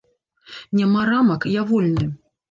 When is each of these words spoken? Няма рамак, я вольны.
Няма 0.79 1.03
рамак, 1.09 1.45
я 1.57 1.65
вольны. 1.73 2.07